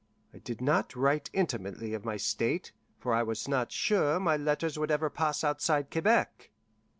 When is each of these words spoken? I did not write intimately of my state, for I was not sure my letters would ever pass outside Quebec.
I 0.33 0.39
did 0.39 0.61
not 0.61 0.95
write 0.95 1.29
intimately 1.31 1.93
of 1.93 2.03
my 2.03 2.17
state, 2.17 2.71
for 2.97 3.13
I 3.13 3.21
was 3.21 3.47
not 3.47 3.71
sure 3.71 4.19
my 4.19 4.35
letters 4.35 4.75
would 4.79 4.89
ever 4.89 5.11
pass 5.11 5.43
outside 5.43 5.91
Quebec. 5.91 6.49